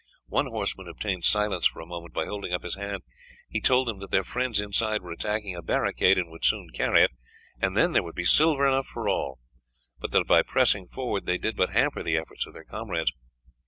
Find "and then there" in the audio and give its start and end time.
7.59-8.01